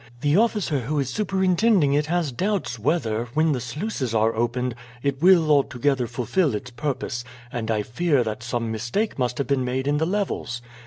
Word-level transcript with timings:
The 0.21 0.35
officer 0.35 0.79
who 0.79 0.99
is 0.99 1.11
superintending 1.11 1.93
it 1.93 2.07
has 2.07 2.31
doubts 2.31 2.79
whether, 2.79 3.25
when 3.35 3.51
the 3.51 3.61
sluices 3.61 4.15
are 4.15 4.35
opened, 4.35 4.73
it 5.03 5.21
will 5.21 5.51
altogether 5.51 6.07
fulfill 6.07 6.55
its 6.55 6.71
purpose, 6.71 7.23
and 7.51 7.69
I 7.69 7.83
fear 7.83 8.23
that 8.23 8.41
some 8.41 8.71
mistake 8.71 9.19
must 9.19 9.37
have 9.37 9.45
been 9.45 9.63
made 9.63 9.87
in 9.87 9.99
the 9.99 10.07
levels. 10.07 10.63